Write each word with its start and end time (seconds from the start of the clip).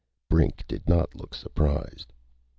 Brink 0.31 0.65
did 0.67 0.89
not 0.89 1.13
look 1.13 1.35
surprised. 1.35 2.11